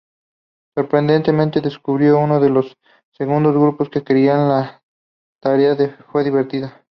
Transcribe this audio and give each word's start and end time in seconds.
Sorprendentemente, 0.73 1.61
descubrió 1.61 2.17
que 2.39 2.49
los 2.49 2.65
del 2.65 2.77
segundo 3.11 3.51
grupo 3.53 3.85
creían 4.03 4.47
que 4.47 4.49
la 4.49 4.83
tarea 5.41 5.75
fue 6.11 6.23
divertida. 6.23 6.83